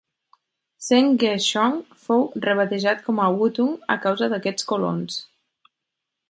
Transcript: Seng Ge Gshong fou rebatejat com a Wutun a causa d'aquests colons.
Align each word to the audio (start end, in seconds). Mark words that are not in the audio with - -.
Seng 0.85 1.09
Ge 1.23 1.33
Gshong 1.47 1.75
fou 2.05 2.25
rebatejat 2.45 3.05
com 3.11 3.21
a 3.27 3.31
Wutun 3.37 3.71
a 3.97 3.99
causa 4.07 4.31
d'aquests 4.33 4.67
colons. 4.73 5.21